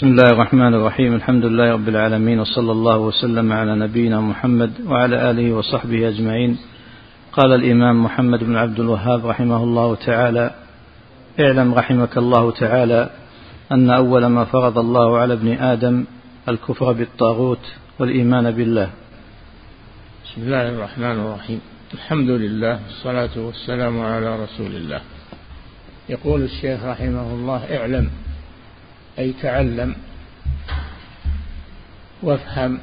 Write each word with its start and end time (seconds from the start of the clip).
بسم 0.00 0.08
الله 0.08 0.32
الرحمن 0.32 0.74
الرحيم. 0.74 1.14
الحمد 1.14 1.44
لله 1.44 1.72
رب 1.72 1.88
العالمين 1.88 2.40
وصلى 2.40 2.72
الله 2.72 2.98
وسلم 2.98 3.52
على 3.52 3.76
نبينا 3.76 4.20
محمد 4.20 4.72
وعلى 4.86 5.30
آله 5.30 5.52
وصحبه 5.52 6.08
أجمعين. 6.08 6.58
قال 7.32 7.52
الإمام 7.52 8.04
محمد 8.04 8.44
بن 8.44 8.56
عبد 8.56 8.80
الوهاب 8.80 9.26
رحمه 9.26 9.64
الله 9.64 9.94
تعالى 9.94 10.50
اعلم 11.40 11.74
رحمك 11.74 12.18
الله 12.18 12.50
تعالى 12.50 13.10
أن 13.72 13.90
أول 13.90 14.26
ما 14.26 14.44
فرض 14.44 14.78
الله 14.78 15.18
على 15.18 15.34
ابن 15.34 15.52
آدم 15.52 16.04
الكفر 16.48 16.92
بالطاغوت 16.92 17.64
والإيمان 17.98 18.50
بالله. 18.50 18.90
بسم 20.24 20.42
الله 20.42 20.68
الرحمن 20.68 21.16
الرحيم. 21.20 21.60
الحمد 21.94 22.30
لله 22.30 22.80
والصلاة 22.86 23.46
والسلام 23.46 24.00
على 24.00 24.44
رسول 24.44 24.72
الله. 24.76 25.00
يقول 26.08 26.42
الشيخ 26.42 26.84
رحمه 26.84 27.34
الله 27.34 27.78
اعلم 27.78 28.10
أي 29.18 29.32
تعلم 29.32 29.96
وافهم 32.22 32.78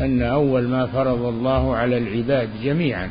أن 0.00 0.22
أول 0.22 0.68
ما 0.68 0.86
فرض 0.86 1.22
الله 1.22 1.76
على 1.76 1.98
العباد 1.98 2.50
جميعا 2.62 3.10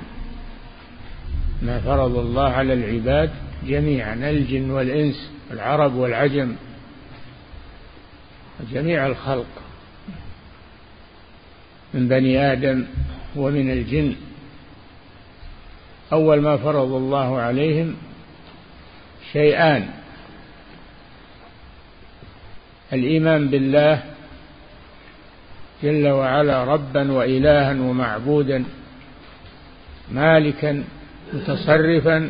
ما 1.61 1.79
فرض 1.79 2.17
الله 2.17 2.49
على 2.49 2.73
العباد 2.73 3.29
جميعا 3.65 4.13
الجن 4.13 4.71
والإنس 4.71 5.29
العرب 5.51 5.93
والعجم 5.95 6.55
جميع 8.71 9.07
الخلق 9.07 9.45
من 11.93 12.07
بني 12.07 12.51
آدم 12.51 12.85
ومن 13.35 13.71
الجن. 13.71 14.15
أول 16.13 16.41
ما 16.41 16.57
فرض 16.57 16.93
الله 16.93 17.39
عليهم 17.39 17.95
شيئان 19.33 19.89
الإيمان 22.93 23.47
بالله 23.47 24.03
جل 25.83 26.07
وعلا 26.07 26.63
ربا 26.63 27.11
وإلها 27.11 27.71
ومعبودا 27.71 28.63
مالكا 30.11 30.83
متصرفا 31.33 32.29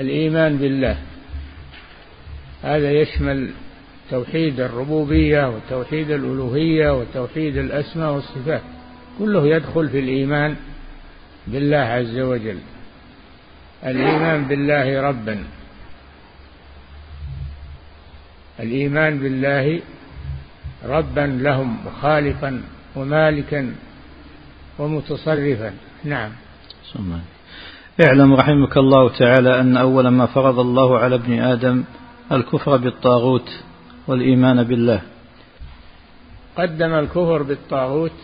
الإيمان 0.00 0.56
بالله. 0.56 0.96
هذا 2.62 2.92
يشمل 2.92 3.50
توحيد 4.10 4.60
الربوبية 4.60 5.48
وتوحيد 5.48 6.10
الألوهية 6.10 6.98
وتوحيد 6.98 7.56
الأسماء 7.56 8.12
والصفات 8.12 8.62
كله 9.18 9.46
يدخل 9.46 9.88
في 9.88 9.98
الإيمان 9.98 10.56
بالله 11.46 11.76
عز 11.76 12.18
وجل. 12.18 12.58
الإيمان 13.86 14.44
بالله 14.44 15.00
ربا. 15.00 15.44
الإيمان 18.60 19.18
بالله 19.18 19.80
ربا 20.84 21.20
لهم 21.20 21.86
وخالقا 21.86 22.62
ومالكا 22.96 23.74
ومتصرفا. 24.78 25.72
نعم. 26.04 26.30
اعلم 28.06 28.34
رحمك 28.34 28.76
الله 28.76 29.08
تعالى 29.18 29.60
أن 29.60 29.76
أول 29.76 30.08
ما 30.08 30.26
فرض 30.26 30.58
الله 30.58 30.98
على 30.98 31.14
ابن 31.14 31.38
آدم 31.38 31.84
الكفر 32.32 32.76
بالطاغوت 32.76 33.48
والإيمان 34.08 34.62
بالله. 34.62 35.00
قدم 36.56 36.92
الكفر 36.94 37.42
بالطاغوت 37.42 38.18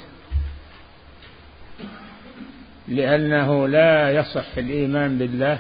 لأنه 2.89 3.69
لا 3.69 4.11
يصح 4.11 4.59
الإيمان 4.59 5.19
بالله 5.19 5.59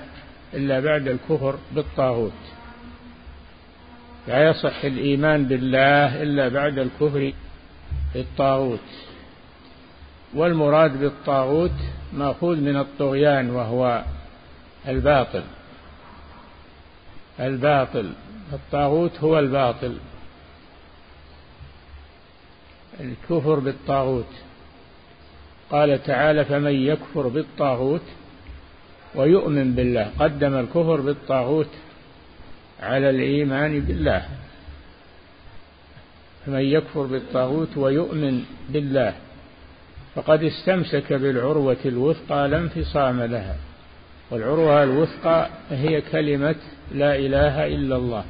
إلا 0.55 0.81
بعد 0.81 1.09
الكفر 1.09 1.55
بالطاغوت. 1.75 2.60
لا 4.29 4.51
يصح 4.51 4.85
الإيمان 4.85 5.45
بالله 5.45 6.23
إلا 6.23 6.49
بعد 6.49 6.79
الكفر 6.79 7.33
بالطاغوت. 8.15 8.89
والمراد 10.35 11.01
بالطاغوت 11.01 11.79
مأخوذ 12.13 12.57
من 12.57 12.77
الطغيان 12.77 13.51
وهو 13.51 14.05
الباطل. 14.89 15.43
الباطل. 17.41 18.13
الطاغوت 18.53 19.19
هو 19.21 19.39
الباطل. 19.39 19.97
الكفر 23.01 23.59
بالطاغوت. 23.59 24.33
قال 25.71 26.03
تعالى 26.03 26.45
فمن 26.45 26.75
يكفر 26.75 27.29
بالطاغوت 27.29 28.05
ويؤمن 29.15 29.75
بالله. 29.75 30.11
قدم 30.19 30.55
الكفر 30.55 31.01
بالطاغوت 31.01 31.71
على 32.81 33.11
الإيمان 33.11 33.81
بالله. 33.81 34.27
فمن 36.47 36.61
يكفر 36.61 37.03
بالطاغوت 37.03 37.77
ويؤمن 37.77 38.45
بالله 38.69 39.15
فقد 40.15 40.43
استمسك 40.43 41.13
بالعروة 41.13 41.77
الوثقى 41.85 42.49
لا 42.49 42.59
انفصام 42.59 43.23
لها. 43.23 43.57
والعروة 44.31 44.83
الوثقى 44.83 45.49
هي 45.71 46.01
كلمة 46.01 46.55
لا 46.95 47.17
إله 47.17 47.67
إلا 47.67 47.97
الله. 47.97 48.25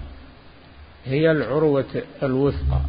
هي 1.04 1.30
العروة 1.30 2.02
الوثقى 2.22 2.80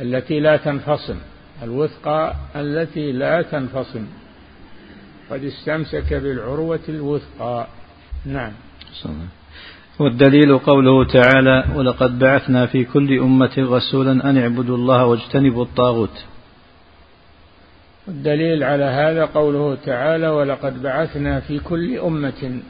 التي 0.00 0.40
لا 0.40 0.56
تنفصم. 0.56 1.16
الوثقى 1.62 2.34
التي 2.56 3.12
لا 3.12 3.42
تنفصم. 3.42 4.06
قد 5.30 5.44
استمسك 5.44 6.14
بالعروة 6.14 6.80
الوثقى. 6.88 7.66
نعم. 8.24 8.52
صلى. 8.92 9.39
والدليل 10.00 10.58
قوله 10.58 11.04
تعالى 11.04 11.64
ولقد 11.74 12.18
بعثنا 12.18 12.66
في 12.66 12.84
كل 12.84 13.18
أمة 13.18 13.50
رسولا 13.58 14.30
أن 14.30 14.38
اعبدوا 14.38 14.76
الله 14.76 15.04
واجتنبوا 15.04 15.64
الطاغوت. 15.64 16.24
الدليل 18.08 18.64
على 18.64 18.84
هذا 18.84 19.24
قوله 19.24 19.74
تعالى 19.74 20.28
ولقد 20.28 20.82
بعثنا 20.82 21.40
في 21.40 21.58
كل 21.58 21.98
أمة 21.98 22.60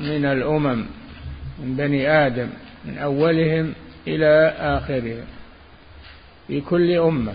من 0.00 0.24
الأمم 0.24 0.84
من 1.58 1.76
بني 1.76 2.10
آدم 2.10 2.48
من 2.84 2.98
أولهم 2.98 3.72
إلى 4.06 4.54
آخرهم 4.58 5.24
في 6.46 6.60
كل 6.60 6.90
أمة. 6.92 7.32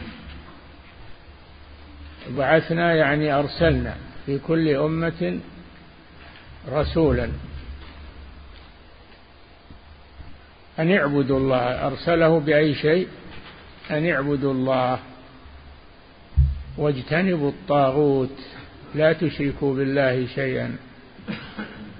بعثنا 2.38 2.96
يعني 2.96 3.34
أرسلنا 3.34 3.96
في 4.26 4.40
كل 4.40 4.70
أمة 4.70 5.40
رسولا. 6.72 7.30
أن 10.80 10.92
اعبدوا 10.92 11.40
الله 11.40 11.88
أرسله 11.88 12.40
بأي 12.40 12.76
شيء؟ 12.76 13.08
أن 13.92 14.10
اعبدوا 14.10 14.54
الله. 14.54 15.00
واجتنبوا 16.78 17.50
الطاغوت 17.50 18.40
لا 18.96 19.14
تشركوا 19.14 19.76
بالله 19.76 20.26
شيئا. 20.26 20.76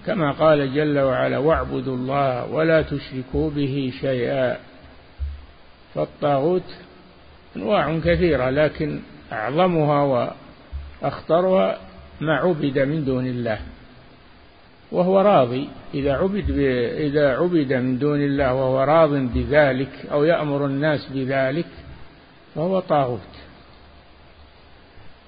كما 0.06 0.32
قال 0.32 0.74
جل 0.74 1.00
وعلا 1.00 1.38
واعبدوا 1.38 1.96
الله 1.96 2.46
ولا 2.46 2.82
تشركوا 2.82 3.50
به 3.50 3.94
شيئا. 4.02 4.58
فالطاغوت 5.96 6.76
أنواع 7.56 8.00
كثيرة 8.00 8.50
لكن 8.50 9.00
أعظمها 9.32 10.32
وأخطرها 11.02 11.78
ما 12.22 12.34
عبد 12.34 12.80
من 12.80 13.06
دون 13.06 13.28
الله. 13.28 13.60
وهو 14.94 15.20
راضي. 15.20 15.70
إذا 15.94 16.14
عبد 16.14 16.50
إذا 16.98 17.36
عبد 17.36 17.74
من 17.74 17.98
دون 18.00 18.22
الله 18.22 18.54
وهو 18.54 18.84
راض 18.84 19.10
بذلك 19.10 19.90
أو 20.12 20.24
يأمر 20.24 20.66
الناس 20.66 21.08
بذلك 21.14 21.68
فهو 22.56 22.80
طاغوت. 22.80 23.20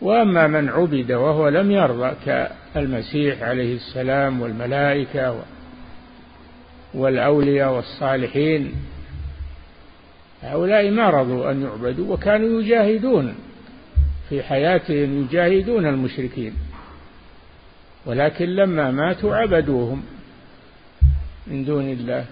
وأما 0.02 0.48
من 0.48 0.70
عبد 0.70 1.12
وهو 1.12 1.50
لم 1.50 1.72
يرضى 1.72 2.12
كالمسيح 2.26 3.44
عليه 3.44 3.76
السلام 3.76 4.42
والملائكة 4.42 5.44
والأولياء 6.94 7.74
والصالحين 7.74 8.74
هؤلاء 10.42 10.92
ما 10.92 11.10
رضوا 11.10 11.52
أن 11.52 11.62
يعبدوا 11.62 12.14
وكانوا 12.14 12.62
يجاهدون. 12.62 13.36
في 14.30 14.44
حياتهم 14.44 15.22
يجاهدون 15.22 15.86
المشركين. 15.86 16.54
ولكن 18.06 18.46
لما 18.46 18.92
ماتوا 18.92 19.36
عبدوهم 19.36 20.04
من 21.48 21.66
دون 21.66 21.90
الله. 21.90 22.26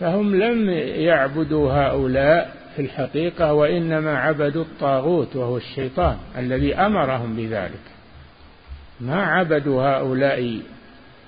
فهم 0.00 0.34
لم 0.34 0.70
يعبدوا 1.08 1.72
هؤلاء 1.72 2.56
في 2.76 2.82
الحقيقة 2.82 3.52
وإنما 3.52 4.18
عبدوا 4.18 4.62
الطاغوت 4.62 5.36
وهو 5.36 5.56
الشيطان 5.56 6.16
الذي 6.38 6.74
أمرهم 6.74 7.36
بذلك. 7.36 7.80
ما 9.00 9.22
عبدوا 9.22 9.82
هؤلاء 9.82 10.60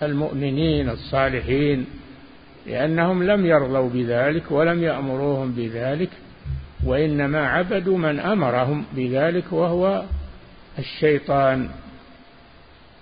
المؤمنين 0.02 0.88
الصالحين 0.88 1.86
لأنهم 2.66 3.22
لم 3.22 3.46
يرضوا 3.46 3.88
بذلك 3.88 4.50
ولم 4.50 4.82
يأمروهم 4.82 5.52
بذلك 5.52 6.10
وإنما 6.84 7.48
عبدوا 7.48 7.98
من 7.98 8.20
أمرهم 8.20 8.84
بذلك 8.96 9.52
وهو 9.52 10.02
الشيطان. 10.78 11.68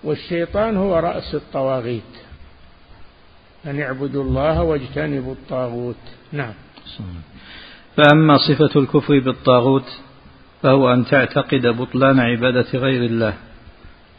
والشيطان 0.04 0.76
هو 0.76 0.98
رأس 0.98 1.34
الطواغيت. 1.34 2.02
أن 3.66 3.80
اعبدوا 3.80 4.24
الله 4.24 4.62
واجتنبوا 4.62 5.32
الطاغوت. 5.32 5.96
نعم. 6.32 6.54
فأما 7.96 8.38
صفة 8.38 8.80
الكفر 8.80 9.18
بالطاغوت 9.18 9.98
فهو 10.62 10.92
أن 10.92 11.04
تعتقد 11.06 11.66
بطلان 11.66 12.20
عبادة 12.20 12.78
غير 12.78 13.04
الله. 13.04 13.34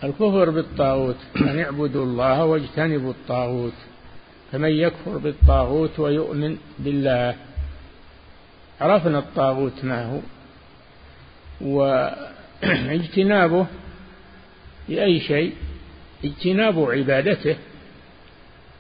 الكفر 0.03 0.49
بالطاغوت 0.49 1.17
أن 1.37 1.59
اعبدوا 1.59 2.05
الله 2.05 2.45
واجتنبوا 2.45 3.11
الطاغوت. 3.11 3.73
فمن 4.51 4.69
يكفر 4.69 5.17
بالطاغوت 5.17 5.99
ويؤمن 5.99 6.57
بالله 6.79 7.35
عرفنا 8.81 9.19
الطاغوت 9.19 9.85
ما 9.85 10.05
هو. 10.05 10.19
وإجتنابه 12.61 13.65
لأي 14.89 15.19
شيء 15.19 15.53
اجتناب 16.24 16.80
عبادته 16.80 17.56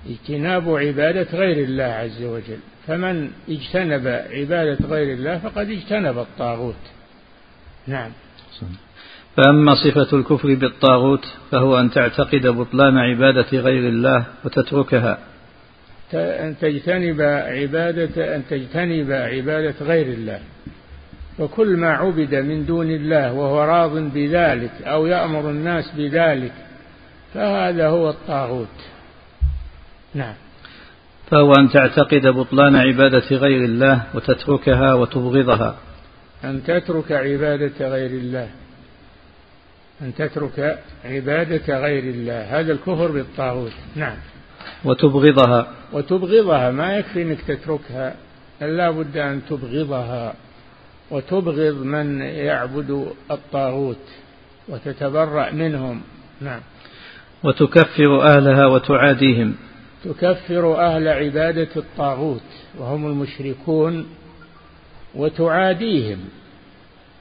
اجتناب 0.09 0.75
عبادة 0.75 1.27
غير 1.33 1.63
الله 1.63 1.83
عز 1.83 2.23
وجل. 2.23 2.59
فمن 2.87 3.31
اجتنب 3.49 4.07
عبادة 4.31 4.87
غير 4.87 5.13
الله 5.13 5.37
فقد 5.37 5.69
اجتنب 5.69 6.17
الطاغوت. 6.17 6.83
نعم. 7.87 8.11
فأما 9.37 9.75
صفة 9.75 10.17
الكفر 10.17 10.53
بالطاغوت 10.53 11.25
فهو 11.51 11.79
أن 11.79 11.91
تعتقد 11.91 12.47
بطلان 12.47 12.97
عبادة 12.97 13.57
غير 13.59 13.89
الله 13.89 14.25
وتتركها. 14.45 15.17
أن 16.13 16.55
تجتنب 16.61 17.21
عبادة 17.21 18.35
أن 18.35 18.43
تجتنب 18.49 19.11
عبادة 19.11 19.75
غير 19.81 20.05
الله. 20.05 20.39
وكل 21.39 21.77
ما 21.77 21.89
عبد 21.89 22.35
من 22.35 22.65
دون 22.65 22.91
الله 22.91 23.33
وهو 23.33 23.63
راض 23.63 24.13
بذلك 24.13 24.71
أو 24.83 25.05
يأمر 25.05 25.49
الناس 25.49 25.91
بذلك 25.97 26.53
فهذا 27.33 27.87
هو 27.87 28.09
الطاغوت. 28.09 28.67
نعم. 30.13 30.33
فهو 31.31 31.53
أن 31.59 31.69
تعتقد 31.69 32.27
بطلان 32.27 32.75
عبادة 32.75 33.35
غير 33.35 33.65
الله 33.65 34.03
وتتركها 34.13 34.93
وتبغضها. 34.93 35.75
أن 36.43 36.63
تترك 36.63 37.11
عبادة 37.11 37.89
غير 37.89 38.09
الله. 38.09 38.49
أن 40.01 40.15
تترك 40.15 40.79
عبادة 41.05 41.79
غير 41.79 42.03
الله. 42.03 42.59
هذا 42.59 42.71
الكفر 42.71 43.11
بالطاغوت. 43.11 43.71
نعم. 43.95 44.17
وتبغضها. 44.85 45.67
وتبغضها. 45.93 46.71
ما 46.71 46.97
يكفي 46.97 47.21
أنك 47.21 47.41
تتركها. 47.41 48.15
لا 48.61 48.91
بد 48.91 49.17
أن 49.17 49.41
تبغضها. 49.49 50.33
وتبغض 51.11 51.83
من 51.83 52.21
يعبد 52.21 53.07
الطاغوت. 53.31 54.05
وتتبرأ 54.67 55.51
منهم. 55.51 56.01
نعم. 56.41 56.61
وتكفر 57.43 58.21
أهلها 58.23 58.65
وتعاديهم. 58.65 59.55
تكفر 60.05 60.79
أهل 60.79 61.07
عبادة 61.07 61.69
الطاغوت 61.75 62.41
وهم 62.77 63.07
المشركون 63.07 64.07
وتعاديهم. 65.15 66.19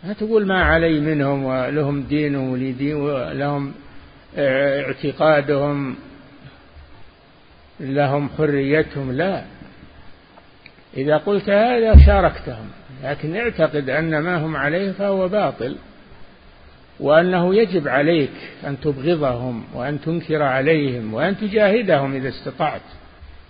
لا 0.05 0.13
تقول 0.13 0.47
ما 0.47 0.63
علي 0.63 1.01
منهم 1.01 1.45
ولهم 1.45 2.03
دينهم 2.03 2.51
ولي 2.51 2.95
ولهم 2.95 3.73
اعتقادهم 4.39 5.97
لهم 7.81 8.29
حريتهم 8.39 9.13
لا. 9.13 9.45
إذا 10.97 11.17
قلت 11.17 11.51
هذا 11.51 12.07
شاركتهم 12.07 12.69
لكن 13.05 13.37
اعتقد 13.37 13.91
أن 13.91 14.19
ما 14.19 14.45
هم 14.45 14.57
عليه 14.57 14.93
فهو 14.93 15.29
باطل. 15.29 15.77
وأنه 17.01 17.55
يجب 17.55 17.89
عليك 17.89 18.31
أن 18.67 18.81
تبغضهم 18.81 19.65
وأن 19.75 20.01
تنكر 20.01 20.43
عليهم 20.43 21.15
وأن 21.15 21.39
تجاهدهم 21.39 22.15
إذا 22.15 22.29
استطعت. 22.29 22.83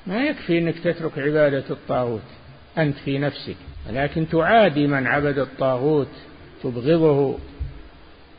ما 0.07 0.25
يكفي 0.25 0.59
أنك 0.59 0.79
تترك 0.79 1.19
عبادة 1.19 1.65
الطاغوت. 1.71 2.23
أنت 2.79 2.97
في 2.97 3.19
نفسك. 3.19 3.57
لكن 3.93 4.29
تعادي 4.29 4.87
من 4.87 5.07
عبد 5.07 5.39
الطاغوت. 5.39 6.09
تبغضه 6.63 7.39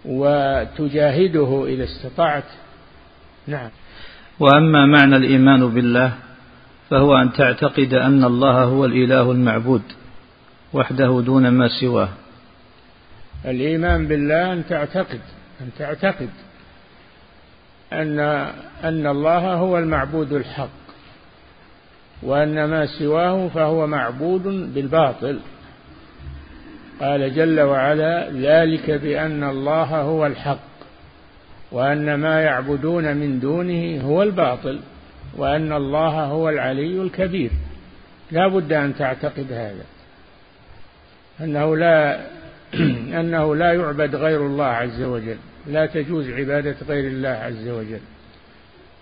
وتجاهده 0.05 1.65
إذا 1.67 1.83
استطعت. 1.83 2.43
نعم. 3.47 3.69
وأما 4.39 4.85
معنى 4.85 5.15
الإيمان 5.15 5.69
بالله 5.69 6.13
فهو 6.89 7.17
أن 7.17 7.33
تعتقد 7.33 7.93
أن 7.93 8.23
الله 8.23 8.63
هو 8.63 8.85
الإله 8.85 9.31
المعبود 9.31 9.81
وحده 10.73 11.21
دون 11.25 11.49
ما 11.49 11.67
سواه. 11.81 12.09
الإيمان 13.45 14.07
بالله 14.07 14.53
أن 14.53 14.63
تعتقد 14.69 15.19
أن 15.61 15.69
تعتقد 15.77 16.29
أن 17.93 18.19
أن 18.83 19.07
الله 19.07 19.53
هو 19.53 19.77
المعبود 19.77 20.33
الحق 20.33 20.69
وأن 22.23 22.65
ما 22.65 22.85
سواه 22.85 23.47
فهو 23.47 23.87
معبود 23.87 24.73
بالباطل. 24.73 25.39
قال 26.99 27.35
جل 27.35 27.61
وعلا 27.61 28.29
ذلك 28.31 28.91
بأن 28.91 29.43
الله 29.43 30.01
هو 30.01 30.25
الحق 30.25 30.59
وأن 31.71 32.15
ما 32.15 32.41
يعبدون 32.41 33.17
من 33.17 33.39
دونه 33.39 34.01
هو 34.01 34.23
الباطل 34.23 34.79
وأن 35.37 35.73
الله 35.73 36.23
هو 36.23 36.49
العلي 36.49 37.01
الكبير. 37.01 37.51
لا 38.31 38.47
بد 38.47 38.73
أن 38.73 38.95
تعتقد 38.95 39.51
هذا 39.51 39.85
أنه 41.41 41.77
لا 41.77 42.19
أنه 43.19 43.55
لا 43.55 43.73
يعبد 43.73 44.15
غير 44.15 44.45
الله 44.45 44.65
عز 44.65 45.01
وجل 45.01 45.37
لا 45.67 45.85
تجوز 45.85 46.29
عبادة 46.29 46.75
غير 46.87 47.07
الله 47.07 47.29
عز 47.29 47.67
وجل 47.67 47.99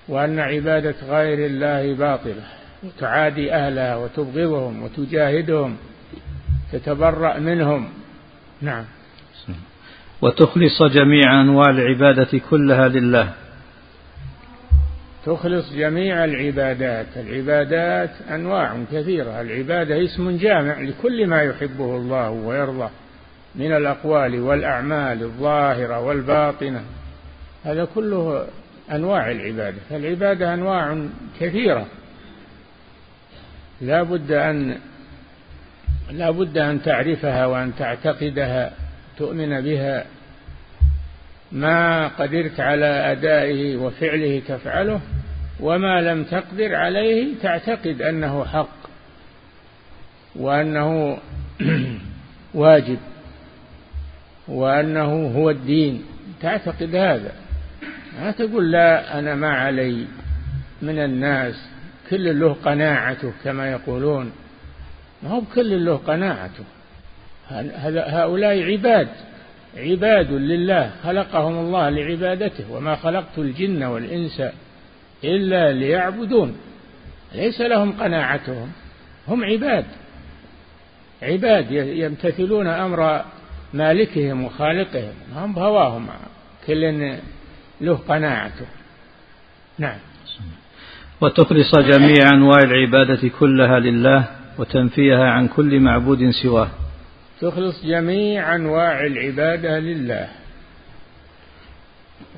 وأن 0.07 0.39
عبادة 0.39 0.95
غير 1.07 1.45
الله 1.45 1.93
باطلة 1.93 2.43
وتعادي 2.83 3.53
أهلها 3.53 3.95
وتبغضهم 3.95 4.83
وتجاهدهم 4.83 5.77
تتبرأ 6.71 7.39
منهم. 7.39 7.89
نعم. 8.61 8.85
وتخلص 10.21 10.83
جميع 10.83 11.41
أنواع 11.41 11.69
العبادة 11.69 12.41
كلها 12.49 12.87
لله. 12.87 13.33
تخلص 15.25 15.73
جميع 15.73 16.25
العبادات. 16.25 17.07
العبادات 17.15 18.09
أنواع 18.29 18.77
كثيرة. 18.91 19.41
العبادة 19.41 20.03
اسم 20.03 20.37
جامع 20.37 20.81
لكل 20.81 21.27
ما 21.27 21.41
يحبه 21.41 21.95
الله 21.95 22.29
ويرضاه. 22.29 22.89
من 23.57 23.71
الأقوال 23.71 24.39
والأعمال 24.39 25.23
الظاهرة 25.23 25.99
والباطنة. 25.99 26.83
هذا 27.63 27.87
كله 27.95 28.47
أنواع 28.91 29.31
العبادة. 29.31 29.77
فالعبادة 29.89 30.53
أنواع 30.53 31.05
كثيرة. 31.39 31.85
لا 33.81 34.03
بد 34.03 34.31
أن 34.31 34.77
لا 36.11 36.31
بد 36.31 36.57
أن 36.57 36.81
تعرفها 36.81 37.45
وأن 37.45 37.75
تعتقدها 37.75 38.71
تؤمن 39.17 39.61
بها. 39.61 40.05
ما 41.51 42.07
قدرت 42.07 42.59
على 42.59 43.11
أدائه 43.11 43.77
وفعله 43.77 44.41
تفعله 44.47 45.01
وما 45.59 46.01
لم 46.01 46.23
تقدر 46.23 46.75
عليه 46.75 47.35
تعتقد 47.41 48.01
أنه 48.01 48.45
حق 48.45 48.77
وأنه 50.35 51.17
واجب. 52.53 52.97
وأنه 54.47 55.27
هو 55.35 55.49
الدين. 55.49 56.03
تعتقد 56.41 56.95
هذا. 56.95 57.31
ما 58.19 58.31
تقول 58.31 58.71
لا 58.71 59.19
أنا 59.19 59.35
ما 59.35 59.49
علي. 59.49 60.05
من 60.81 60.99
الناس. 60.99 61.69
كل 62.09 62.39
له 62.39 62.53
قناعته 62.53 63.33
كما 63.43 63.71
يقولون. 63.71 64.31
ما 65.23 65.29
هو 65.29 65.41
كل 65.55 65.85
له 65.85 65.95
قناعته. 65.95 66.63
هؤلاء 67.95 68.63
عباد. 68.63 69.07
عباد 69.77 70.31
لله. 70.31 70.91
خلقهم 71.03 71.59
الله 71.59 71.89
لعبادته. 71.89 72.71
وما 72.71 72.95
خلقت 72.95 73.37
الجن 73.37 73.83
والإنس 73.83 74.43
إلا 75.23 75.71
ليعبدون. 75.71 76.57
ليس 77.35 77.61
لهم 77.61 77.91
قناعتهم. 77.91 78.71
هم 79.27 79.43
عباد. 79.43 79.85
عباد 81.21 81.71
يمتثلون 81.71 82.67
أمر 82.67 83.25
مالكهم 83.73 84.43
وخالقهم 84.43 85.13
هم 85.35 85.53
بهواهم 85.53 86.07
كل 86.67 87.17
له 87.81 87.99
قناعته. 88.07 88.65
نعم. 89.77 89.97
وتخلص 91.21 91.75
جميع 91.75 92.29
أنواع 92.33 92.59
العبادة 92.63 93.29
كلها 93.39 93.79
لله 93.79 94.25
وتنفيها 94.57 95.31
عن 95.31 95.47
كل 95.47 95.79
معبود 95.79 96.29
سواه. 96.29 96.69
تخلص 97.41 97.85
جميع 97.85 98.55
أنواع 98.55 99.05
العبادة 99.05 99.79
لله. 99.79 100.27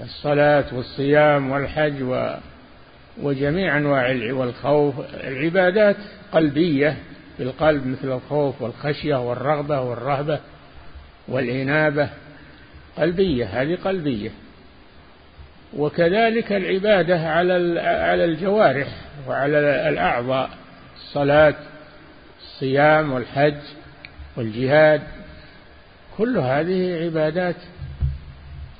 الصلاة 0.01 0.65
والصيام 0.73 1.51
والحج 1.51 2.03
و 2.03 2.33
وجميع 3.21 3.77
أنواع 3.77 4.11
والخوف. 4.31 4.95
العبادات 5.23 5.97
قلبية 6.31 6.97
بالقلب 7.39 7.87
مثل 7.87 8.11
الخوف 8.11 8.61
والخشية 8.61 9.29
والرغبة 9.29 9.81
والرهبة. 9.81 10.39
والإنابة 11.29 12.09
قلبية 12.97 13.45
هذه 13.45 13.77
قلبية. 13.85 14.31
وكذلك 15.77 16.51
العبادة 16.51 17.29
على 17.29 17.79
على 17.81 18.25
الجوارح 18.25 18.87
وعلى 19.27 19.89
الأعضاء 19.89 20.49
الصلاة 20.95 21.55
الصيام 22.41 23.11
والحج 23.11 23.57
والجهاد 24.37 25.01
كل 26.17 26.37
هذه 26.37 27.03
عبادات 27.03 27.55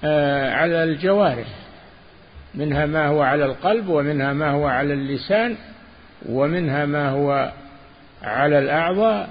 آه، 0.04 0.54
على 0.54 0.84
الجوارح. 0.84 1.48
منها 2.56 2.86
ما 2.86 3.08
هو 3.08 3.22
على 3.22 3.46
القلب 3.46 3.90
ومنها 3.90 4.34
ما 4.34 4.52
هو 4.52 4.68
على 4.68 4.94
اللسان 4.94 5.56
ومنها 6.30 6.86
ما 6.86 7.10
هو 7.10 7.52
على 8.24 8.60
الأعضاء. 8.60 9.30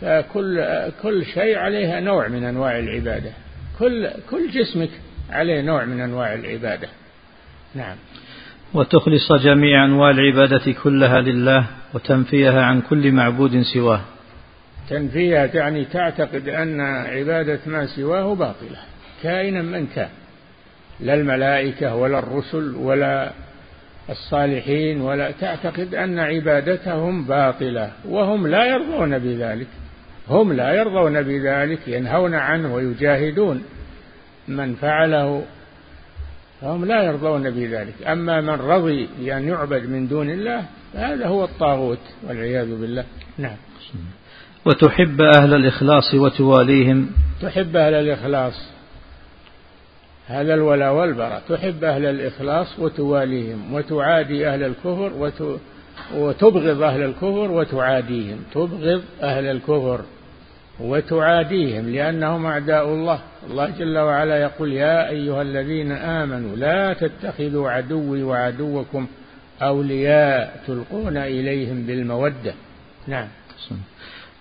فكل 0.00 0.64
كل 1.02 1.24
شيء 1.24 1.58
عليها 1.58 2.00
نوع 2.00 2.28
من 2.28 2.44
أنواع 2.44 2.78
العبادة. 2.78 3.30
كل 3.78 4.08
كل 4.30 4.50
جسمك 4.50 4.90
عليه 5.30 5.60
نوع 5.60 5.84
من 5.84 6.00
أنواع 6.00 6.34
العبادة. 6.34 6.88
نعم. 7.74 7.96
وتخلص 8.74 9.32
جميع 9.32 9.84
أنواع 9.84 10.10
العبادة 10.10 10.72
كلها 10.82 11.20
لله 11.20 11.66
وتنفيها 11.94 12.62
عن 12.62 12.80
كل 12.80 13.12
معبود 13.12 13.62
سواه. 13.74 14.00
تنفيها 14.88 15.46
تعني 15.46 15.84
تعتقد 15.84 16.48
أن 16.48 16.80
عبادة 16.80 17.58
ما 17.66 17.86
سواه 17.86 18.34
باطلة. 18.34 18.78
كائنا 19.22 19.62
من 19.62 19.86
كان. 19.86 20.08
لا 21.00 21.14
الملائكة 21.14 21.94
ولا 21.94 22.18
الرسل 22.18 22.74
ولا 22.74 23.32
الصالحين 24.10 25.00
ولا 25.00 25.30
تعتقد 25.30 25.94
أن 25.94 26.18
عبادتهم 26.18 27.24
باطلة 27.24 27.90
وهم 28.08 28.46
لا 28.46 28.64
يرضون 28.64 29.18
بذلك. 29.18 29.66
هم 30.30 30.52
لا 30.52 30.72
يرضون 30.72 31.22
بذلك 31.22 31.88
ينهون 31.88 32.34
عنه 32.34 32.74
ويجاهدون 32.74 33.62
من 34.48 34.74
فعله. 34.74 35.42
فهم 36.60 36.84
لا 36.84 37.02
يرضون 37.02 37.50
بذلك. 37.50 37.94
أما 38.06 38.40
من 38.40 38.50
رضي 38.50 39.08
بأن 39.20 39.48
يعبد 39.48 39.88
من 39.88 40.08
دون 40.08 40.30
الله 40.30 40.64
فهذا 40.94 41.26
هو 41.26 41.44
الطاغوت 41.44 41.98
والعياذ 42.26 42.80
بالله. 42.80 43.04
نعم. 43.38 43.56
وتحب 44.64 45.20
أهل 45.20 45.54
الإخلاص 45.54 46.14
وتواليهم. 46.14 47.10
تحب 47.42 47.76
أهل 47.76 47.94
الإخلاص. 47.94 48.70
هذا 50.26 50.54
الولاء 50.54 50.94
والبراء. 50.94 51.42
تحب 51.48 51.84
أهل 51.84 52.04
الإخلاص 52.04 52.78
وتواليهم. 52.78 53.74
وتعادي 53.74 54.48
أهل 54.48 54.62
الكفر 54.62 55.12
وت... 55.18 55.58
وتبغض 56.14 56.82
أهل 56.82 57.02
الكفر 57.02 57.50
وتعاديهم. 57.50 58.38
تبغض 58.54 59.02
أهل 59.22 59.44
الكفر. 59.44 60.00
وتعاديهم 60.80 61.90
لأنهم 61.90 62.46
أعداء 62.46 62.88
الله. 62.88 63.20
الله 63.50 63.70
جل 63.78 63.98
وعلا 63.98 64.42
يقول 64.42 64.72
يا 64.72 65.08
أيها 65.08 65.42
الذين 65.42 65.92
آمنوا 65.92 66.56
لا 66.56 66.92
تتخذوا 66.92 67.70
عدوي 67.70 68.22
وعدوكم 68.22 69.06
أولياء 69.62 70.62
تلقون 70.66 71.16
إليهم 71.16 71.86
بالمودة. 71.86 72.54
نعم. 73.06 73.28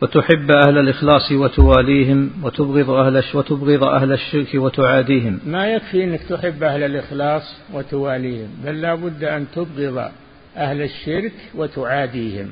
وتحب 0.02 0.52
أهل 0.52 0.78
الإخلاص 0.78 1.32
وتواليهم 1.32 2.32
وتبغض 2.44 2.90
أهل 2.90 3.24
وتبغض 3.34 3.84
أهل 3.84 4.12
الشرك 4.12 4.56
وتعاديهم. 4.56 5.40
ما 5.46 5.68
يكفي 5.68 6.04
أنك 6.04 6.24
تحب 6.24 6.64
أهل 6.64 6.84
الإخلاص 6.84 7.44
وتواليهم 7.74 8.50
بل 8.66 8.82
لا 8.82 8.96
بد 8.96 9.24
أن 9.24 9.46
تبغض 9.56 10.12
أهل 10.58 10.82
الشرك 10.82 11.34
وتعاديهم. 11.56 12.52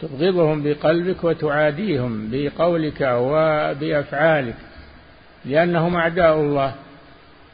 تبغضهم 0.00 0.62
بقلبك 0.62 1.24
وتعاديهم 1.24 2.28
بقولك 2.32 3.00
وبأفعالك 3.00 4.54
لأنهم 5.44 5.96
أعداء 5.96 6.40
الله 6.40 6.74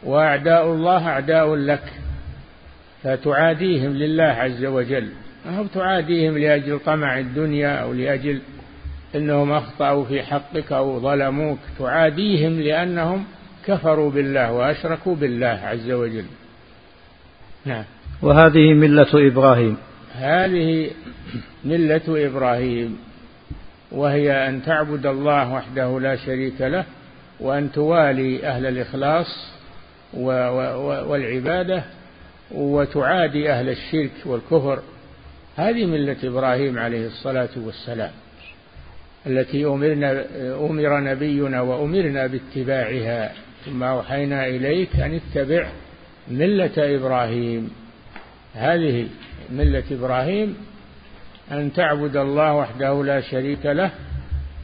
وأعداء 0.03 0.67
الله 0.67 1.09
أعداء 1.09 1.55
لك 1.55 1.93
فتعاديهم 3.03 3.93
لله 3.93 4.25
عز 4.25 4.65
وجل. 4.65 5.09
هو 5.47 5.67
تعاديهم 5.67 6.39
لأجل 6.39 6.79
طمع 6.79 7.19
الدنيا 7.19 7.69
أو 7.69 7.93
لأجل 7.93 8.41
أنهم 9.15 9.53
أخطأوا 9.53 10.05
في 10.05 10.23
حقك 10.23 10.73
أو 10.73 11.01
ظلموك 11.01 11.59
تعاديهم 11.79 12.61
لأنهم 12.61 13.25
كفروا 13.67 14.11
بالله 14.11 14.53
وأشركوا 14.53 15.17
بالله 15.17 15.61
عز 15.65 15.91
وجل. 15.91 16.25
نعم. 17.65 17.85
وهذه 18.23 18.75
ملة 18.75 19.07
إبراهيم. 19.15 19.77
هذه 20.15 20.91
ملة 21.65 22.03
إبراهيم 22.09 22.99
وهي 23.93 24.49
أن 24.49 24.63
تعبد 24.63 25.07
الله 25.07 25.53
وحده 25.53 26.01
لا 26.01 26.17
شريك 26.17 26.61
له 26.61 26.85
وأن 27.41 27.73
توالي 27.73 28.47
أهل 28.47 28.67
الإخلاص 28.67 29.51
والعبادة 31.09 31.85
وتعادي 32.51 33.51
أهل 33.51 33.69
الشرك 33.69 34.13
والكفر. 34.27 34.83
هذه 35.57 35.87
ملة 35.87 36.17
إبراهيم 36.25 36.79
عليه 36.79 37.07
الصلاة 37.07 37.49
والسلام 37.57 38.11
التي 39.27 39.65
أمرنا 39.67 40.25
أمر 40.37 41.01
نبينا 41.01 41.61
وأمرنا 41.61 42.27
باتباعها. 42.27 43.33
ثم 43.65 43.83
أوحينا 43.83 44.47
إليك 44.47 44.97
أن 44.97 45.21
اتبع 45.21 45.69
ملة 46.31 46.97
إبراهيم. 46.97 47.71
هذه 48.55 49.07
ملة 49.53 49.85
إبراهيم 49.91 50.57
أن 51.53 51.73
تعبد 51.73 52.17
الله 52.17 52.55
وحده 52.55 53.05
لا 53.05 53.21
شريك 53.21 53.67
له 53.67 53.91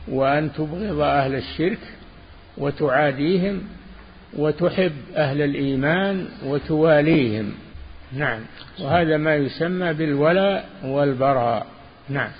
وأن 0.08 0.52
تبغض 0.52 1.00
أهل 1.00 1.34
الشرك 1.34 1.78
وتعاديهم 2.58 3.62
وتحب 4.36 4.92
أهل 5.16 5.42
الإيمان 5.42 6.26
وتواليهم. 6.46 7.52
نعم. 8.12 8.40
وهذا 8.80 9.16
ما 9.16 9.36
يسمى 9.36 9.92
بالولاء 9.92 10.68
والبراء. 10.84 11.66
نعم. 12.08 12.30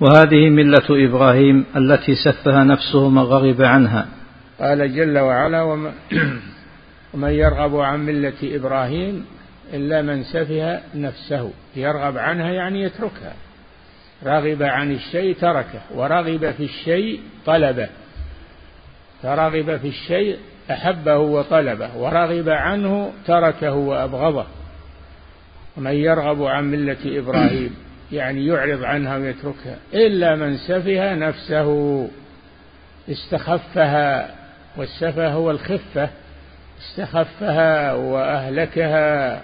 وهذه 0.00 0.48
ملة 0.50 0.86
إبراهيم 0.90 1.64
التي 1.76 2.14
سفها 2.14 2.64
نفسه 2.64 3.08
من 3.08 3.22
رغب 3.22 3.62
عنها. 3.62 4.08
قال 4.60 4.94
جل 4.94 5.18
وعلا 5.18 5.62
ومن 5.62 7.30
يرغب 7.42 7.76
عن 7.76 8.06
ملة 8.06 8.56
إبراهيم 8.56 9.24
إلا 9.74 10.02
من 10.02 10.24
سفه 10.24 10.80
نفسه 10.94 11.50
يرغب 11.76 12.18
عنها 12.18 12.50
يعني 12.50 12.82
يتركها. 12.82 13.34
رغب 14.24 14.62
عن 14.62 14.92
الشيء 14.92 15.36
تركه 15.36 15.80
ورغب 15.94 16.50
في 16.50 16.64
الشيء 16.64 17.20
طلبه. 17.46 17.88
فرغب 19.22 19.76
في 19.76 19.88
الشيء 19.88 20.38
أحبه 20.70 21.16
وطلبه 21.16 21.96
ورغب 21.96 22.48
عنه 22.48 23.12
تركه 23.26 23.74
وأبغضه. 23.74 24.46
ومن 25.76 25.94
يرغب 25.94 26.42
عن 26.42 26.70
ملة 26.70 27.18
إبراهيم 27.18 27.74
يعني 28.12 28.46
يعرض 28.46 28.84
عنها 28.84 29.16
ويتركها. 29.16 29.76
إلا 29.94 30.36
من 30.36 30.56
سفه 30.56 31.14
نفسه 31.14 32.08
استخفها 33.10 34.34
والسفه 34.76 35.28
هو 35.28 35.50
الخفة 35.50 36.10
استخفها 36.80 37.92
وأهلكها. 37.92 39.42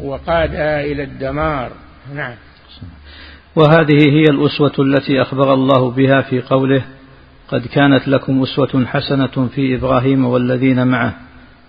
وقادها 0.00 0.84
إلى 0.84 1.02
الدمار. 1.02 1.72
نعم. 2.14 2.34
وهذه 3.56 4.10
هي 4.10 4.22
الأسوة 4.30 4.72
التي 4.78 5.22
أخبر 5.22 5.54
الله 5.54 5.90
بها 5.90 6.20
في 6.20 6.40
قوله 6.40 6.84
قد 7.48 7.66
كانت 7.66 8.08
لكم 8.08 8.42
أسوة 8.42 8.86
حسنة 8.86 9.48
في 9.54 9.74
إبراهيم 9.74 10.24
والذين 10.24 10.86
معه 10.86 11.14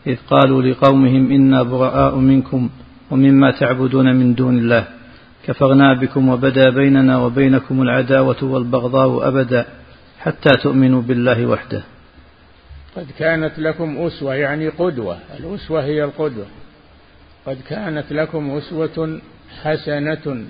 إذ 0.07 0.17
قالوا 0.29 0.61
لقومهم 0.61 1.31
إنا 1.31 1.63
براء 1.63 2.15
منكم 2.15 2.69
ومما 3.11 3.51
تعبدون 3.51 4.15
من 4.15 4.35
دون 4.35 4.57
الله. 4.57 4.87
كفرنا 5.47 5.93
بكم 5.93 6.29
وبدا 6.29 6.69
بيننا 6.69 7.17
وبينكم 7.17 7.81
العداوة 7.81 8.43
والبغضاء 8.43 9.27
أبدا 9.27 9.65
حتى 10.19 10.49
تؤمنوا 10.63 11.01
بالله 11.01 11.45
وحده. 11.45 11.83
قد 12.95 13.07
كانت 13.19 13.59
لكم 13.59 13.97
أسوة 13.97 14.35
يعني 14.35 14.69
قدوة. 14.69 15.17
الأسوة 15.39 15.83
هي 15.83 16.03
القدوة. 16.03 16.45
قد 17.45 17.57
كانت 17.69 18.11
لكم 18.11 18.51
أسوة 18.51 19.21
حسنة 19.63 20.45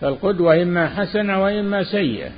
فالقدوة 0.00 0.62
إما 0.62 0.88
حسنة 0.88 1.42
وإما 1.42 1.84
سيئة. 1.84 2.30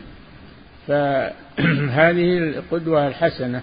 فهذه 0.87 2.39
القدوة 2.39 3.07
الحسنة 3.07 3.63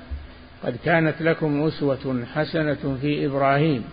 قد 0.63 0.77
كانت 0.86 1.22
لكم 1.22 1.63
أسوة 1.63 2.25
حسنة 2.36 2.98
في 3.01 3.25
إبراهيم 3.25 3.84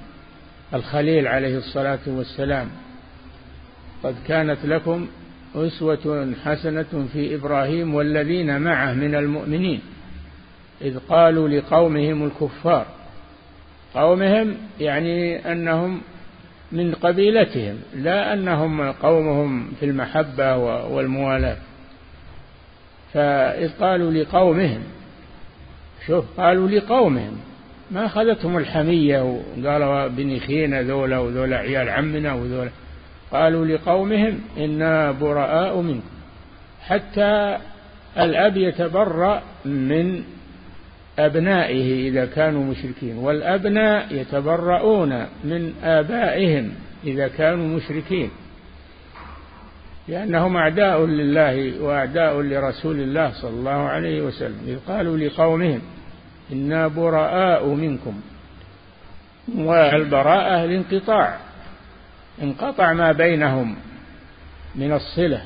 الخليل 0.75 1.27
عليه 1.29 1.59
الصلاة 1.59 1.99
والسلام. 2.07 2.69
قد 4.05 4.15
كانت 4.29 4.59
لكم 4.65 5.07
أسوة 5.55 6.35
حسنة 6.45 7.09
في 7.13 7.35
إبراهيم 7.35 7.95
والذين 7.95 8.61
معه 8.61 8.95
من 8.95 9.15
المؤمنين 9.15 9.81
إذ 10.81 10.99
قالوا 10.99 11.49
لقومهم 11.49 12.25
الكفار. 12.25 12.87
قومهم 13.95 14.57
يعني 14.81 15.53
أنهم 15.53 16.01
من 16.73 16.95
قبيلتهم 16.95 17.77
لا 17.95 18.33
أنهم 18.33 18.93
قومهم 18.93 19.73
في 19.81 19.87
المحبة 19.87 20.57
والموالاة. 20.87 21.57
فإذ 23.13 23.71
قالوا 23.81 24.11
لقومهم 24.11 24.83
شوف 26.07 26.25
قالوا 26.41 26.69
لقومهم 26.69 27.37
ما 27.91 28.07
أخذتهم 28.07 28.59
الحمية 28.59 29.23
وقالوا 29.23 30.09
بني 30.09 30.41
خينا 30.41 30.83
ذولا 30.83 31.19
وذولا 31.19 31.57
عيال 31.57 31.89
عمنا 31.89 32.33
وذولا. 32.33 32.71
قالوا 33.33 33.67
لقومهم 33.67 34.41
إنا 34.59 35.13
براء 35.13 35.81
منكم 35.81 36.13
حتى 36.87 37.59
الأب 38.19 38.57
يتبرأ 38.57 39.43
من 39.65 40.23
أبنائه 41.19 42.09
إذا 42.09 42.25
كانوا 42.27 42.65
مشركين 42.65 43.19
والأبناء 43.19 44.15
يتبرؤون 44.15 45.27
من 45.45 45.75
آبائهم 45.83 46.73
إذا 47.05 47.29
كانوا 47.29 47.77
مشركين. 47.77 48.31
لأنهم 50.09 50.57
أعداء 50.57 51.07
لله 51.07 51.83
وأعداء 51.83 52.41
لرسول 52.41 53.01
الله 53.01 53.33
صلى 53.33 53.51
الله 53.51 53.71
عليه 53.71 54.23
وسلم. 54.23 54.59
إذ 54.67 54.79
قالوا 54.89 55.17
لقومهم 55.17 55.81
إنا 56.53 56.89
براء 56.89 57.67
منكم. 57.67 58.21
والبراءة 59.57 60.65
الانقطاع. 60.65 61.39
انقطع 62.43 62.93
ما 62.93 63.13
بينهم 63.13 63.77
من 64.75 64.93
الصلة. 64.93 65.43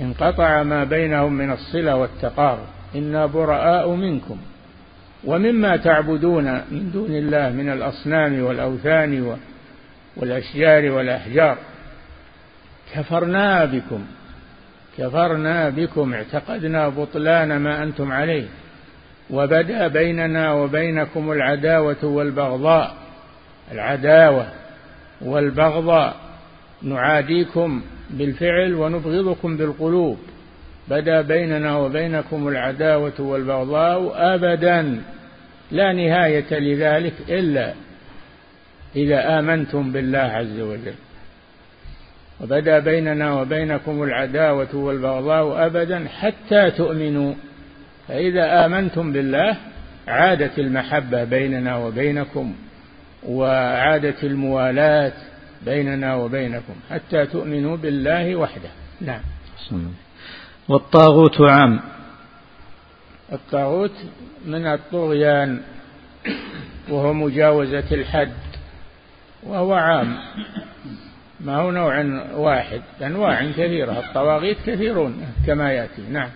انقطع 0.00 0.62
ما 0.62 0.84
بينهم 0.84 1.32
من 1.32 1.52
الصلة 1.52 1.96
والتقارب. 1.96 2.66
إنا 2.94 3.26
براء 3.26 3.90
منكم. 3.90 4.38
ومما 5.24 5.76
تعبدون 5.76 6.44
من 6.70 6.90
دون 6.92 7.10
الله 7.10 7.50
من 7.50 7.68
الأصنام 7.72 8.42
والأوثان 8.42 9.36
والأشجار 10.16 10.90
والأحجار. 10.90 11.58
كفرنا 12.94 13.64
بكم 13.64 14.04
كفرنا 14.98 15.68
بكم 15.68 16.14
اعتقدنا 16.14 16.88
بطلان 16.88 17.56
ما 17.56 17.82
أنتم 17.82 18.12
عليه. 18.12 18.46
وبدا 19.30 19.88
بيننا 19.88 20.52
وبينكم 20.52 21.32
العداوة 21.32 22.04
والبغضاء 22.04 22.96
العداوة 23.72 24.46
والبغضاء. 25.20 26.16
نعاديكم 26.82 27.82
بالفعل 28.10 28.74
ونبغضكم 28.74 29.56
بالقلوب. 29.56 30.18
بدا 30.90 31.20
بيننا 31.20 31.76
وبينكم 31.76 32.48
العداوة 32.48 33.20
والبغضاء 33.20 34.12
أبدا 34.34 35.02
لا 35.70 35.92
نهاية 35.92 36.58
لذلك 36.58 37.14
إلا 37.28 37.74
إذا 38.96 39.38
آمنتم 39.38 39.92
بالله 39.92 40.18
عز 40.18 40.60
وجل. 40.60 40.94
وبدا 42.40 42.78
بيننا 42.78 43.40
وبينكم 43.40 44.02
العداوة 44.02 44.76
والبغضاء 44.76 45.66
أبدا 45.66 46.08
حتى 46.08 46.70
تؤمنوا. 46.70 47.34
فإذا 48.08 48.66
آمنتم 48.66 49.12
بالله 49.12 49.56
عادت 50.08 50.58
المحبة 50.58 51.24
بيننا 51.24 51.76
وبينكم 51.76 52.54
وعادت 53.28 54.24
الموالاة 54.24 55.12
بيننا 55.64 56.14
وبينكم 56.14 56.74
حتى 56.90 57.26
تؤمنوا 57.26 57.76
بالله 57.76 58.36
وحده. 58.36 58.70
نعم. 59.00 59.20
والطاغوت 60.70 61.40
عام. 61.40 61.80
الطاغوت 63.32 63.92
من 64.46 64.66
الطغيان 64.66 65.60
وهو 66.90 67.12
مجاوزة 67.12 67.84
الحد 67.92 68.32
وهو 69.42 69.72
عام. 69.72 70.16
ما 71.40 71.56
هو 71.56 71.70
نوع 71.70 72.04
واحد 72.34 72.80
أنواع 73.02 73.50
كثيرة 73.50 73.92
الطواغيت 73.92 74.56
كثيرون 74.66 75.14
كما 75.46 75.72
يأتي. 75.72 76.02
نعم. 76.12 76.28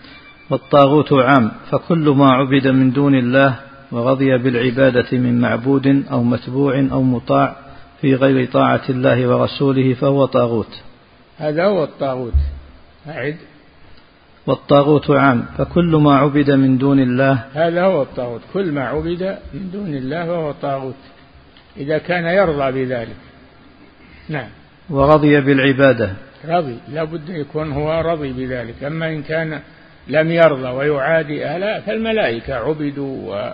والطاغوت 0.51 1.13
عام 1.13 1.51
فكل 1.71 2.09
ما 2.09 2.29
عبد 2.33 2.69
من 2.69 2.93
دون 2.93 3.15
الله 3.15 3.55
ورضي 3.93 4.39
بالعبادة 4.39 5.19
من 5.19 5.41
معبود 5.41 6.05
أو 6.11 6.23
متبوع 6.23 6.89
أو 6.93 7.03
مطاع 7.03 7.57
في 8.01 8.15
غير 8.15 8.47
طاعة 8.53 8.83
الله 8.89 9.29
ورسوله 9.29 9.95
فهو 9.95 10.25
طاغوت. 10.27 10.83
هذا 11.39 11.65
هو 11.65 11.85
الطاغوت. 11.85 12.39
أعد 13.09 13.37
والطاغوت 14.47 15.11
عام 15.11 15.45
فكل 15.59 15.97
ما 15.97 16.17
عبد 16.17 16.51
من 16.51 16.79
دون 16.79 17.01
الله. 17.01 17.45
هذا 17.55 17.85
هو 17.85 18.03
الطاغوت 18.03 18.41
كل 18.53 18.73
ما 18.73 18.85
عبد 18.85 19.39
من 19.55 19.71
دون 19.73 19.95
الله 19.95 20.27
فهو 20.27 20.53
طاغوت 20.53 20.95
إذا 21.77 21.99
كان 21.99 22.25
يرضى 22.25 22.73
بذلك. 22.73 23.17
نعم. 24.29 24.49
ورضي 24.91 25.41
بالعبادة. 25.41 26.13
رضي 26.45 26.77
لا 26.89 27.05
بد 27.05 27.29
يكون 27.29 27.73
هو 27.73 28.01
رضي 28.01 28.33
بذلك. 28.33 28.85
أما 28.85 29.09
إن 29.09 29.23
كان 29.23 29.61
لم 30.09 30.31
يرضى 30.31 30.69
ويعادي 30.69 31.47
أهلا 31.47 31.81
فالملائكة 31.81 32.55
عبدوا 32.55 33.35
و 33.35 33.53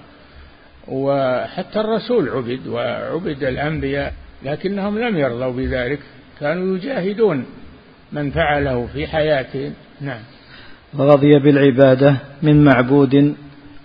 وحتى 0.89 1.81
الرسول 1.81 2.29
عبد 2.29 2.67
وعبد 2.67 3.45
الأنبياء 3.45 4.15
لكنهم 4.45 4.99
لم 4.99 5.17
يرضوا 5.17 5.53
بذلك. 5.53 6.01
كانوا 6.41 6.77
يجاهدون 6.77 7.47
من 8.13 8.31
فعله 8.31 8.89
في 8.93 9.07
حياتهم 9.07 9.73
نعم. 10.01 10.21
ورضي 10.95 11.39
بالعبادة 11.39 12.17
من 12.43 12.65
معبود 12.65 13.35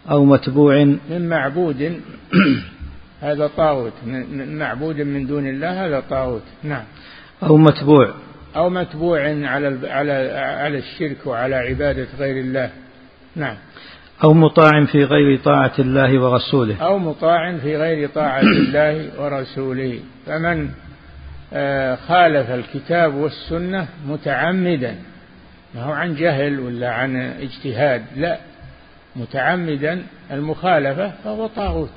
أو 0.10 0.26
متبوع. 0.26 0.84
من 0.84 1.30
معبود. 1.30 2.02
هذا 3.22 3.48
طاغوت. 3.48 3.94
من 4.06 4.58
معبود 4.58 5.02
من 5.02 5.28
دون 5.28 5.48
الله 5.48 5.86
هذا 5.86 6.00
طاغوت. 6.10 6.44
نعم. 6.63 6.84
أو 7.44 7.58
متبوع. 7.58 8.13
أو 8.56 8.70
متبوع 8.70 9.20
على 9.22 9.89
على 9.89 10.12
على 10.38 10.78
الشرك 10.78 11.18
وعلى 11.26 11.56
عبادة 11.56 12.08
غير 12.20 12.44
الله. 12.44 12.70
نعم. 13.36 13.56
أو 14.24 14.34
مطاع 14.34 14.86
في 14.86 15.04
غير 15.04 15.39
طاعة 15.39 15.74
الله 15.80 16.20
ورسوله. 16.20 16.78
أو 16.82 17.00
مطاع 17.00 17.58
في 17.58 17.78
غير 17.78 18.10
طاعة 18.10 18.41
الله 18.62 19.10
ورسوله. 19.20 20.00
فمن 20.26 20.70
آه، 21.54 21.96
خالف 21.96 22.50
الكتاب 22.50 23.15
والسنة 23.15 23.88
متعمدا. 24.08 24.96
ما 25.75 25.83
هو 25.83 25.91
عن 25.91 26.15
جهل 26.15 26.59
ولا 26.59 26.89
عن 26.89 27.15
اجتهاد؟ 27.15 28.05
لا. 28.15 28.39
متعمدا 29.15 30.03
المخالفة 30.31 31.11
فهو 31.23 31.47
طاغوت. 31.47 31.93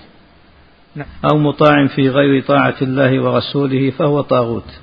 نعم. 0.94 1.06
أو 1.24 1.38
مطاع 1.38 1.86
في 1.86 2.08
غير 2.08 2.42
طاعة 2.42 2.76
الله 2.82 3.22
ورسوله 3.22 3.90
فهو 3.90 4.20
طاغوت. 4.20 4.80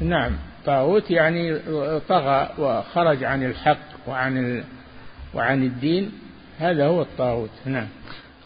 نعم. 0.00 0.32
طاغوت 0.66 1.10
يعني 1.10 1.58
طغى 2.08 2.48
وخرج 2.58 3.24
عن 3.24 3.42
الحق 3.42 4.08
وعن 4.08 4.64
وعن 5.34 5.62
الدين. 5.62 6.12
هذا 6.58 6.86
هو 6.86 7.02
الطاغوت. 7.02 7.50
نعم. 7.66 7.88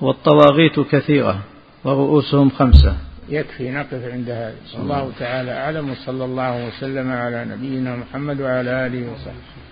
والطواغيت 0.00 0.80
كثيرة 0.80 1.40
ورؤوسهم 1.84 2.50
خمسة. 2.50 2.96
يكفي 3.28 3.70
نقف 3.70 4.04
عند 4.12 4.30
هذا. 4.30 4.54
الله 4.74 5.12
تعالى 5.18 5.52
أعلم. 5.52 5.90
وصلى 5.90 6.24
الله 6.24 6.66
وسلم 6.66 7.12
على 7.12 7.44
نبينا 7.44 7.96
محمد 7.96 8.40
وعلى 8.40 8.86
آله 8.86 9.12
وصحبه. 9.12 9.69